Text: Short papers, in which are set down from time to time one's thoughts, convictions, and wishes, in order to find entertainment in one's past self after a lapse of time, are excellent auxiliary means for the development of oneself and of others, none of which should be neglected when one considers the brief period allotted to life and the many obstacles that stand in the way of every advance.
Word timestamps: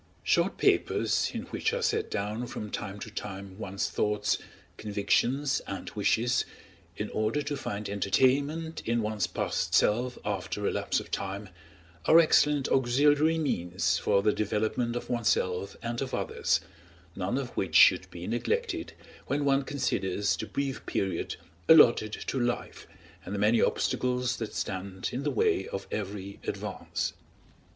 Short 0.23 0.57
papers, 0.57 1.29
in 1.31 1.43
which 1.43 1.73
are 1.73 1.83
set 1.83 2.09
down 2.09 2.47
from 2.47 2.71
time 2.71 2.97
to 3.01 3.11
time 3.11 3.59
one's 3.59 3.87
thoughts, 3.87 4.39
convictions, 4.75 5.59
and 5.67 5.91
wishes, 5.91 6.43
in 6.97 7.11
order 7.11 7.43
to 7.43 7.55
find 7.55 7.87
entertainment 7.87 8.81
in 8.83 9.03
one's 9.03 9.27
past 9.27 9.75
self 9.75 10.17
after 10.25 10.65
a 10.65 10.71
lapse 10.71 10.99
of 10.99 11.11
time, 11.11 11.49
are 12.05 12.17
excellent 12.19 12.67
auxiliary 12.69 13.37
means 13.37 13.99
for 13.99 14.23
the 14.23 14.33
development 14.33 14.95
of 14.95 15.07
oneself 15.07 15.75
and 15.83 16.01
of 16.01 16.15
others, 16.15 16.61
none 17.15 17.37
of 17.37 17.51
which 17.51 17.75
should 17.75 18.09
be 18.09 18.25
neglected 18.25 18.93
when 19.27 19.45
one 19.45 19.61
considers 19.61 20.35
the 20.35 20.47
brief 20.47 20.83
period 20.87 21.35
allotted 21.69 22.13
to 22.13 22.39
life 22.39 22.87
and 23.23 23.35
the 23.35 23.37
many 23.37 23.61
obstacles 23.61 24.37
that 24.37 24.55
stand 24.55 25.11
in 25.13 25.21
the 25.21 25.29
way 25.29 25.67
of 25.67 25.85
every 25.91 26.39
advance. 26.47 27.13